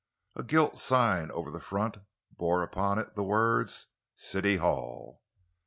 [0.35, 1.97] A gilt sign over the front
[2.35, 3.85] bore upon it the words:
[4.15, 5.21] CITY HALL.